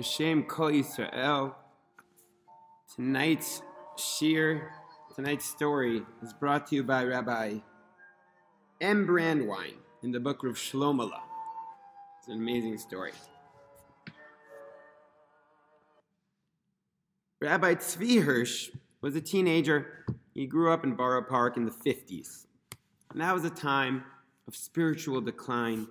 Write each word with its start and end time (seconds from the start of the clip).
Hashem 0.00 0.44
Kol 0.44 0.70
Yisrael. 0.70 1.52
Tonight's 2.96 3.60
shir, 3.98 4.72
tonight's 5.14 5.44
story 5.44 6.00
is 6.22 6.32
brought 6.32 6.68
to 6.68 6.76
you 6.76 6.82
by 6.82 7.04
Rabbi 7.04 7.58
M. 8.80 9.06
Brandwine 9.06 9.74
in 10.02 10.10
the 10.10 10.18
book 10.18 10.42
of 10.42 10.54
Shlomoleh. 10.54 11.20
It's 12.18 12.28
an 12.28 12.38
amazing 12.38 12.78
story. 12.78 13.12
Rabbi 17.42 17.74
Tzvi 17.74 18.22
Hirsch 18.22 18.70
was 19.02 19.14
a 19.14 19.20
teenager. 19.20 20.06
He 20.32 20.46
grew 20.46 20.72
up 20.72 20.82
in 20.82 20.94
Borough 20.94 21.24
Park 21.28 21.58
in 21.58 21.66
the 21.66 21.70
50s. 21.70 22.46
And 23.10 23.20
that 23.20 23.34
was 23.34 23.44
a 23.44 23.50
time 23.50 24.04
of 24.48 24.56
spiritual 24.56 25.20
decline, 25.20 25.88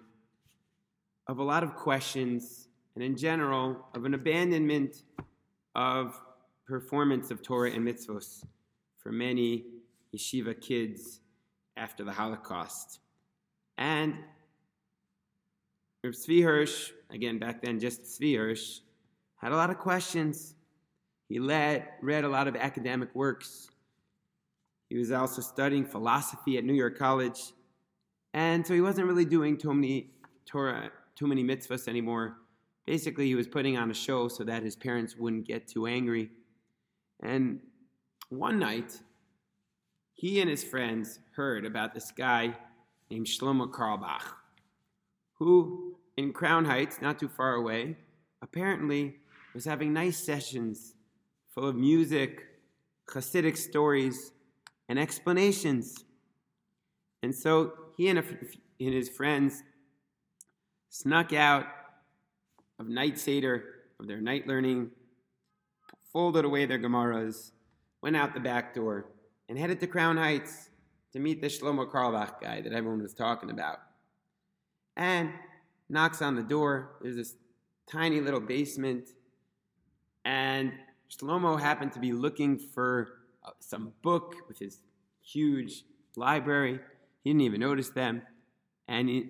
of 1.27 1.37
a 1.37 1.43
lot 1.43 1.61
of 1.61 1.75
questions, 1.75 2.68
and 2.99 3.05
in 3.05 3.15
general, 3.15 3.77
of 3.95 4.03
an 4.03 4.13
abandonment 4.13 5.03
of 5.73 6.19
performance 6.67 7.31
of 7.31 7.41
Torah 7.41 7.71
and 7.71 7.87
mitzvos 7.87 8.43
for 8.97 9.09
many 9.09 9.63
yeshiva 10.13 10.59
kids 10.59 11.21
after 11.77 12.03
the 12.03 12.11
Holocaust. 12.11 12.99
And 13.77 14.15
Rav 16.03 16.13
Hirsch, 16.27 16.91
again 17.09 17.39
back 17.39 17.61
then 17.61 17.79
just 17.79 18.03
Tzvi 18.03 18.35
Hirsch, 18.35 18.79
had 19.37 19.53
a 19.53 19.55
lot 19.55 19.69
of 19.69 19.77
questions. 19.77 20.55
He 21.29 21.39
led, 21.39 21.87
read 22.01 22.25
a 22.25 22.29
lot 22.29 22.49
of 22.49 22.57
academic 22.57 23.15
works. 23.15 23.69
He 24.89 24.97
was 24.97 25.13
also 25.13 25.41
studying 25.41 25.85
philosophy 25.85 26.57
at 26.57 26.65
New 26.65 26.73
York 26.73 26.97
College. 26.97 27.53
And 28.33 28.67
so 28.67 28.73
he 28.73 28.81
wasn't 28.81 29.07
really 29.07 29.23
doing 29.23 29.55
too 29.55 29.73
many 29.73 30.11
Torah, 30.45 30.91
too 31.15 31.27
many 31.27 31.45
mitzvahs 31.45 31.87
anymore. 31.87 32.35
Basically, 32.85 33.27
he 33.27 33.35
was 33.35 33.47
putting 33.47 33.77
on 33.77 33.91
a 33.91 33.93
show 33.93 34.27
so 34.27 34.43
that 34.43 34.63
his 34.63 34.75
parents 34.75 35.15
wouldn't 35.15 35.47
get 35.47 35.67
too 35.67 35.85
angry. 35.85 36.31
And 37.21 37.59
one 38.29 38.59
night, 38.59 38.99
he 40.13 40.41
and 40.41 40.49
his 40.49 40.63
friends 40.63 41.19
heard 41.35 41.65
about 41.65 41.93
this 41.93 42.11
guy 42.11 42.55
named 43.09 43.25
Shlomo 43.25 43.71
Carlebach, 43.71 44.23
who 45.35 45.95
in 46.17 46.33
Crown 46.33 46.65
Heights, 46.65 47.01
not 47.01 47.19
too 47.19 47.29
far 47.29 47.53
away, 47.53 47.95
apparently 48.41 49.15
was 49.53 49.65
having 49.65 49.93
nice 49.93 50.17
sessions 50.17 50.93
full 51.47 51.67
of 51.67 51.75
music, 51.75 52.45
Hasidic 53.09 53.57
stories, 53.57 54.31
and 54.87 54.99
explanations. 54.99 56.03
And 57.23 57.33
so 57.33 57.73
he 57.97 58.09
and, 58.09 58.19
and 58.19 58.93
his 58.93 59.09
friends 59.09 59.63
snuck 60.89 61.33
out 61.33 61.65
of 62.79 62.87
night 62.87 63.19
Seder, 63.19 63.63
of 63.99 64.07
their 64.07 64.21
night 64.21 64.47
learning, 64.47 64.91
folded 66.11 66.45
away 66.45 66.65
their 66.65 66.79
Gemaras, 66.79 67.51
went 68.01 68.15
out 68.15 68.33
the 68.33 68.39
back 68.39 68.73
door, 68.73 69.05
and 69.47 69.57
headed 69.57 69.79
to 69.81 69.87
Crown 69.87 70.17
Heights 70.17 70.69
to 71.13 71.19
meet 71.19 71.41
the 71.41 71.47
Shlomo 71.47 71.89
Carlebach 71.91 72.41
guy 72.41 72.61
that 72.61 72.73
everyone 72.73 73.01
was 73.01 73.13
talking 73.13 73.49
about. 73.49 73.79
And 74.95 75.31
knocks 75.89 76.21
on 76.21 76.35
the 76.35 76.43
door. 76.43 76.97
There's 77.01 77.15
this 77.15 77.35
tiny 77.91 78.21
little 78.21 78.39
basement, 78.39 79.09
and 80.23 80.71
Shlomo 81.09 81.59
happened 81.59 81.91
to 81.93 81.99
be 81.99 82.11
looking 82.11 82.57
for 82.57 83.07
uh, 83.43 83.51
some 83.59 83.93
book 84.03 84.35
with 84.47 84.59
his 84.59 84.79
huge 85.21 85.83
library. 86.15 86.79
He 87.23 87.31
didn't 87.31 87.41
even 87.41 87.59
notice 87.59 87.89
them, 87.89 88.21
and 88.87 89.09
he, 89.09 89.29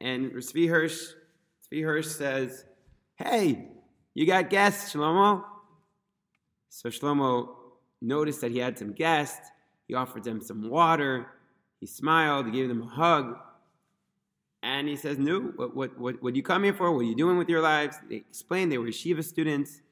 and 0.00 0.32
Tzvi 0.32 0.68
Hirsch, 0.68 1.14
Tzvi 1.72 1.82
Hirsch 1.82 2.08
says, 2.08 2.64
"Hey, 3.16 3.68
you 4.14 4.26
got 4.26 4.50
guests, 4.50 4.92
Shlomo?" 4.92 5.44
So 6.68 6.88
Shlomo 6.88 7.54
noticed 8.00 8.40
that 8.42 8.50
he 8.50 8.58
had 8.58 8.78
some 8.78 8.92
guests. 8.92 9.50
He 9.88 9.94
offered 9.94 10.24
them 10.24 10.40
some 10.40 10.68
water. 10.68 11.26
He 11.80 11.86
smiled. 11.86 12.46
He 12.46 12.52
gave 12.52 12.68
them 12.68 12.82
a 12.82 12.86
hug. 12.86 13.36
And 14.62 14.88
he 14.88 14.96
says, 14.96 15.18
No, 15.18 15.40
what, 15.56 15.76
what, 15.76 15.98
what, 15.98 16.22
what 16.22 16.36
you 16.36 16.42
come 16.42 16.64
here 16.64 16.72
for? 16.72 16.90
What 16.90 17.00
are 17.00 17.04
you 17.04 17.14
doing 17.14 17.36
with 17.36 17.48
your 17.48 17.60
lives? 17.60 17.98
They 18.08 18.16
explained 18.16 18.72
they 18.72 18.78
were 18.78 18.86
yeshiva 18.86 19.22
students. 19.22 19.82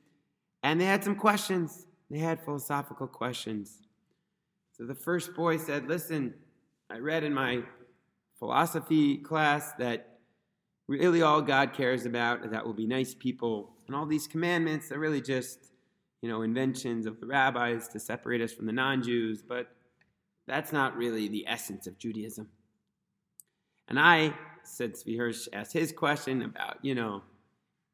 And 0.63 0.81
they 0.81 0.87
had 0.87 1.05
some 1.05 1.17
questions. 1.17 1.87
They 2.11 2.19
had 2.19 2.43
philosophical 2.43 3.07
questions. 3.07 3.83
So 4.73 4.87
the 4.87 4.95
first 4.95 5.35
boy 5.35 5.59
said, 5.59 5.89
Listen, 5.89 6.35
I 6.91 6.99
read 6.99 7.23
in 7.23 7.35
my 7.35 7.63
philosophy 8.39 9.19
class 9.19 9.73
that 9.79 10.12
really 10.89 11.23
all 11.23 11.41
God 11.43 11.73
cares 11.73 12.07
about 12.07 12.51
that 12.51 12.65
we'll 12.65 12.75
be 12.75 12.87
nice 12.87 13.15
people. 13.15 13.75
And 13.87 13.97
all 13.97 14.07
these 14.07 14.27
commandments 14.27 14.93
are 14.93 14.99
really 14.99 15.21
just 15.21 15.73
you 16.23 16.29
know, 16.29 16.43
inventions 16.43 17.05
of 17.05 17.21
the 17.21 17.27
rabbis 17.27 17.89
to 17.89 18.01
separate 18.01 18.41
us 18.41 18.53
from 18.53 18.67
the 18.67 18.73
non 18.73 19.03
Jews, 19.03 19.43
but 19.43 19.67
that's 20.47 20.73
not 20.73 20.97
really 20.97 21.29
the 21.29 21.45
essence 21.47 21.87
of 21.87 21.99
Judaism. 21.99 22.49
And 23.89 23.99
I, 23.99 24.33
since 24.63 25.05
Hirsch, 25.05 25.49
asked 25.53 25.73
his 25.73 25.93
question 25.93 26.43
about, 26.43 26.79
you 26.83 26.95
know, 26.95 27.23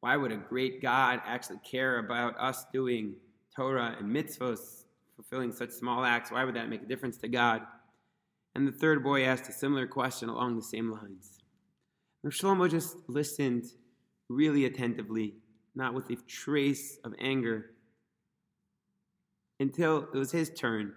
why 0.00 0.16
would 0.16 0.31
a 0.31 0.37
great 0.37 0.81
God 0.81 1.21
actually 1.27 1.59
care 1.69 1.98
about 1.98 2.38
us 2.38 2.66
doing 2.72 3.15
Torah 3.56 3.97
and 3.98 4.15
mitzvahs, 4.15 4.84
fulfilling 5.16 5.50
such 5.50 5.71
small 5.71 6.04
acts? 6.04 6.31
Why 6.31 6.44
would 6.44 6.54
that 6.54 6.69
make 6.69 6.82
a 6.82 6.87
difference 6.87 7.16
to 7.19 7.28
God? 7.28 7.62
And 8.54 8.69
the 8.69 8.72
third 8.72 9.03
boy 9.03 9.25
asked 9.25 9.48
a 9.48 9.53
similar 9.53 9.87
question 9.87 10.28
along 10.28 10.56
the 10.56 10.62
same 10.62 10.93
lines. 10.93 11.38
And 12.22 12.32
Shlomo 12.32 12.70
just 12.70 12.96
listened 13.08 13.64
really 14.28 14.64
attentively, 14.64 15.34
not 15.74 15.94
with 15.94 16.10
a 16.10 16.16
trace 16.26 16.98
of 17.04 17.14
anger, 17.18 17.70
until 19.60 20.08
it 20.12 20.18
was 20.18 20.32
his 20.32 20.50
turn. 20.50 20.94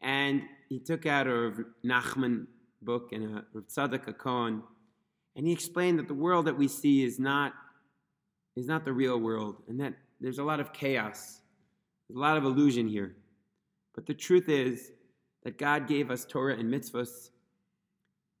And 0.00 0.42
he 0.68 0.78
took 0.78 1.06
out 1.06 1.26
a 1.26 1.52
Nachman 1.84 2.46
book 2.82 3.10
and 3.12 3.24
a 3.24 3.44
Rav 3.52 3.66
Tzadok 3.66 4.08
and 5.34 5.46
he 5.46 5.52
explained 5.52 5.98
that 5.98 6.08
the 6.08 6.14
world 6.14 6.46
that 6.46 6.56
we 6.56 6.68
see 6.68 7.04
is 7.04 7.18
not, 7.18 7.54
is 8.56 8.66
not 8.66 8.84
the 8.84 8.92
real 8.92 9.18
world, 9.18 9.62
and 9.68 9.80
that 9.80 9.94
there's 10.20 10.38
a 10.38 10.44
lot 10.44 10.60
of 10.60 10.72
chaos. 10.72 11.40
There's 12.08 12.16
a 12.16 12.20
lot 12.20 12.36
of 12.36 12.44
illusion 12.44 12.86
here. 12.86 13.16
But 13.94 14.06
the 14.06 14.14
truth 14.14 14.48
is 14.48 14.92
that 15.44 15.58
God 15.58 15.88
gave 15.88 16.10
us 16.10 16.24
Torah 16.24 16.56
and 16.56 16.72
mitzvahs, 16.72 17.30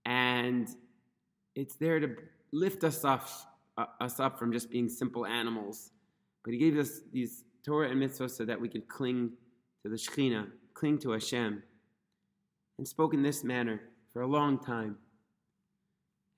and 0.04 0.68
it's 1.54 1.76
there 1.76 2.00
to 2.00 2.16
lift 2.52 2.84
us 2.84 3.04
up, 3.04 3.28
uh, 3.76 3.86
us 4.00 4.20
up 4.20 4.38
from 4.38 4.52
just 4.52 4.70
being 4.70 4.88
simple 4.88 5.26
animals. 5.26 5.90
But 6.44 6.52
He 6.52 6.58
gave 6.58 6.78
us 6.78 7.00
these 7.12 7.44
Torah 7.64 7.90
and 7.90 8.00
mitzvah 8.00 8.28
so 8.28 8.44
that 8.44 8.60
we 8.60 8.68
could 8.68 8.88
cling 8.88 9.32
to 9.82 9.88
the 9.88 9.96
Shekhinah, 9.96 10.48
cling 10.74 10.98
to 10.98 11.10
Hashem, 11.12 11.62
and 12.78 12.88
spoke 12.88 13.14
in 13.14 13.22
this 13.22 13.44
manner 13.44 13.80
for 14.12 14.22
a 14.22 14.26
long 14.26 14.58
time. 14.58 14.96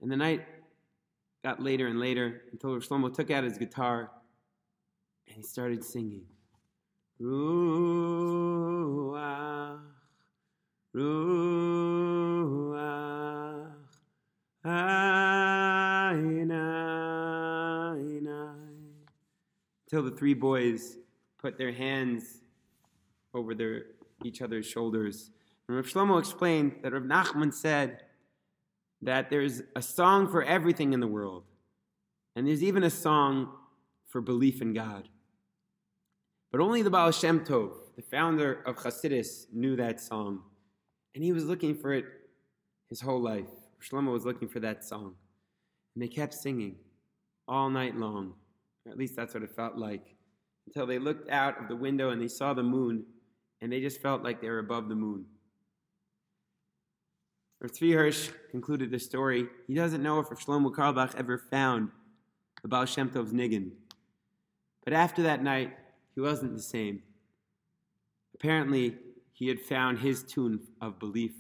And 0.00 0.10
the 0.10 0.16
night 0.16 0.44
got 1.42 1.62
later 1.62 1.86
and 1.86 1.98
later 2.00 2.42
until 2.52 2.70
Shlomo 2.76 3.14
took 3.14 3.30
out 3.30 3.44
his 3.44 3.58
guitar 3.58 4.10
and 5.26 5.36
he 5.36 5.42
started 5.42 5.84
singing. 5.84 6.24
Ruach, 7.20 8.20
Ruach, 10.94 11.93
Till 14.64 14.72
the 20.02 20.14
three 20.16 20.32
boys 20.32 20.96
put 21.38 21.58
their 21.58 21.72
hands 21.72 22.40
over 23.34 23.54
their, 23.54 23.82
each 24.24 24.40
other's 24.40 24.64
shoulders. 24.64 25.30
And 25.68 25.76
Rav 25.76 25.84
Shlomo 25.84 26.18
explained 26.18 26.76
that 26.82 26.94
Rav 26.94 27.02
Nachman 27.02 27.52
said 27.52 28.04
that 29.02 29.28
there's 29.28 29.60
a 29.76 29.82
song 29.82 30.28
for 30.28 30.42
everything 30.42 30.94
in 30.94 31.00
the 31.00 31.06
world, 31.06 31.44
and 32.34 32.46
there's 32.46 32.62
even 32.62 32.84
a 32.84 32.90
song 32.90 33.52
for 34.08 34.22
belief 34.22 34.62
in 34.62 34.72
God. 34.72 35.10
But 36.50 36.62
only 36.62 36.80
the 36.80 36.88
Baal 36.88 37.10
Shem 37.10 37.44
Tov, 37.44 37.72
the 37.96 38.02
founder 38.02 38.62
of 38.64 38.76
Hasidus, 38.76 39.44
knew 39.52 39.76
that 39.76 40.00
song, 40.00 40.40
and 41.14 41.22
he 41.22 41.32
was 41.32 41.44
looking 41.44 41.74
for 41.74 41.92
it 41.92 42.06
his 42.88 43.02
whole 43.02 43.20
life. 43.20 43.50
Shlomo 43.84 44.12
was 44.12 44.24
looking 44.24 44.48
for 44.48 44.60
that 44.60 44.84
song, 44.84 45.14
and 45.94 46.02
they 46.02 46.08
kept 46.08 46.34
singing 46.34 46.76
all 47.46 47.68
night 47.68 47.96
long, 47.96 48.34
or 48.86 48.92
at 48.92 48.98
least 48.98 49.16
that's 49.16 49.34
what 49.34 49.42
it 49.42 49.54
felt 49.54 49.76
like 49.76 50.14
until 50.66 50.86
they 50.86 50.98
looked 50.98 51.28
out 51.28 51.60
of 51.60 51.68
the 51.68 51.76
window 51.76 52.10
and 52.10 52.20
they 52.20 52.28
saw 52.28 52.54
the 52.54 52.62
moon, 52.62 53.04
and 53.60 53.70
they 53.70 53.80
just 53.80 54.00
felt 54.00 54.22
like 54.22 54.40
they 54.40 54.48
were 54.48 54.60
above 54.60 54.88
the 54.88 54.94
moon. 54.94 55.26
Rav 57.60 57.72
Tzvi 57.72 57.94
Hirsch 57.94 58.30
concluded 58.50 58.90
the 58.90 58.98
story. 58.98 59.46
He 59.66 59.74
doesn't 59.74 60.02
know 60.02 60.18
if 60.18 60.28
Shlomo 60.28 60.72
Carlebach 60.72 61.14
ever 61.16 61.38
found 61.38 61.90
the 62.62 62.68
Baal 62.68 62.84
Shem 62.86 63.10
Tov's 63.10 63.32
niggun. 63.32 63.72
But 64.84 64.92
after 64.92 65.22
that 65.22 65.42
night, 65.42 65.72
he 66.14 66.20
wasn't 66.20 66.56
the 66.56 66.62
same. 66.62 67.02
Apparently, 68.34 68.96
he 69.32 69.48
had 69.48 69.60
found 69.60 69.98
his 69.98 70.22
tune 70.22 70.60
of 70.80 70.98
belief. 70.98 71.32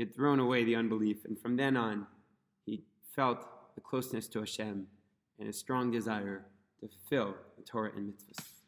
He 0.00 0.06
had 0.06 0.14
thrown 0.14 0.40
away 0.40 0.64
the 0.64 0.76
unbelief, 0.76 1.26
and 1.26 1.38
from 1.38 1.56
then 1.56 1.76
on, 1.76 2.06
he 2.64 2.84
felt 3.14 3.46
the 3.74 3.82
closeness 3.82 4.28
to 4.28 4.38
Hashem 4.38 4.86
and 5.38 5.46
a 5.46 5.52
strong 5.52 5.90
desire 5.90 6.46
to 6.80 6.88
fulfill 6.88 7.34
the 7.58 7.62
Torah 7.62 7.90
and 7.94 8.14
mitzvahs. 8.14 8.62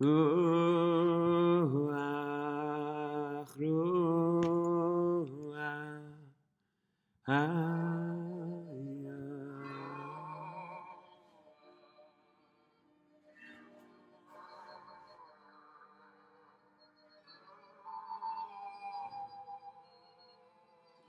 Ruach, 0.00 0.83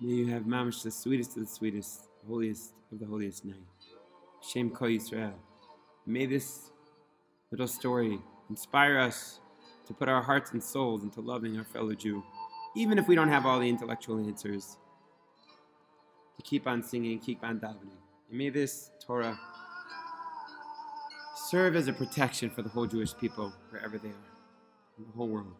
May 0.05 0.13
you 0.13 0.27
have 0.27 0.43
mamish 0.43 0.83
the 0.83 0.91
sweetest 0.91 1.35
of 1.35 1.47
the 1.47 1.49
sweetest, 1.51 2.09
holiest 2.27 2.75
of 2.91 2.99
the 2.99 3.07
holiest 3.07 3.43
night. 3.43 3.65
Shem 4.39 4.69
Kol 4.69 4.89
Yisrael. 4.89 5.33
May 6.05 6.27
this 6.27 6.69
little 7.49 7.67
story 7.67 8.19
inspire 8.47 8.99
us 8.99 9.39
to 9.87 9.95
put 9.95 10.07
our 10.07 10.21
hearts 10.21 10.51
and 10.51 10.61
souls 10.61 11.01
into 11.01 11.21
loving 11.21 11.57
our 11.57 11.63
fellow 11.63 11.95
Jew, 11.95 12.23
even 12.75 12.99
if 12.99 13.07
we 13.07 13.15
don't 13.15 13.29
have 13.29 13.47
all 13.47 13.59
the 13.59 13.67
intellectual 13.67 14.19
answers. 14.19 14.77
To 16.37 16.43
keep 16.43 16.67
on 16.67 16.83
singing 16.83 17.17
keep 17.17 17.43
on 17.43 17.59
davening. 17.59 17.97
And 18.29 18.37
may 18.37 18.49
this 18.49 18.91
Torah 19.03 19.39
serve 21.49 21.75
as 21.75 21.87
a 21.87 21.93
protection 21.93 22.51
for 22.51 22.61
the 22.61 22.69
whole 22.69 22.85
Jewish 22.85 23.17
people 23.17 23.51
wherever 23.71 23.97
they 23.97 24.09
are 24.09 24.29
in 24.99 25.05
the 25.07 25.13
whole 25.17 25.29
world. 25.29 25.55